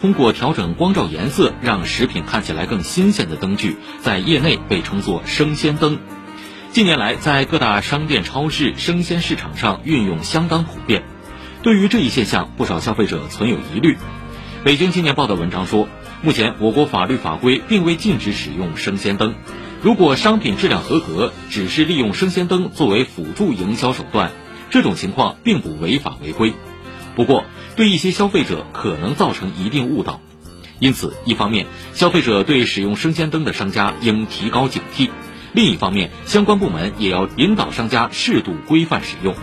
[0.00, 5.98] 通过调整光照颜色，让食品看起来更新鲜的灯具，在业内被称作生鲜灯。
[6.70, 11.04] 近年来，在各大商店、超市、生鲜市场上运用相当普遍。
[11.62, 13.96] 对于这一现象，不少消费者存有疑虑。
[14.64, 15.88] 北京青年报的文章说，
[16.22, 19.34] 目前我国法律法规并未禁止使用生鲜灯。
[19.82, 24.32] 如果商品质量合格，只是利用生鲜灯作为辅助营销手段，
[24.70, 26.52] 这种情况并不违法违规。
[27.16, 27.44] 不过，
[27.74, 30.20] 对一些消费者可能造成一定误导。
[30.78, 35.08] 因此，一方面，消费者对使用生鲜灯的商家应提高警惕；
[35.54, 39.34] 另一方面，相关部门也要引导商家适度规范使用。